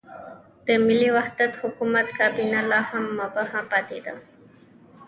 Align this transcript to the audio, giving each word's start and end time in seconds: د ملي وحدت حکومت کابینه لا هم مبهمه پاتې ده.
د 0.65 0.67
ملي 0.85 1.09
وحدت 1.17 1.51
حکومت 1.61 2.07
کابینه 2.19 2.59
لا 2.71 2.79
هم 2.89 3.03
مبهمه 3.19 3.61
پاتې 3.71 3.97
ده. 4.05 4.13